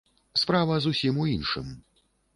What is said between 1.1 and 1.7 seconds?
у іншым.